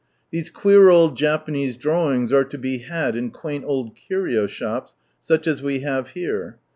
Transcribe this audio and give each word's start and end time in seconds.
These 0.31 0.49
queer 0.49 0.79
crfd 0.87 1.13
Japanese 1.13 1.77
drawings 1.77 2.33
are 2.33 2.43
to 2.45 2.57
be 2.57 2.79
had 2.79 3.15
in 3.15 3.29
<)iiaini 3.29 3.63
old 3.63 3.95
curio 3.95 4.47
shops, 4.47 4.95
such 5.21 5.45
as 5.45 5.61
we 5.61 5.81
hare 5.81 6.01
here. 6.01 6.57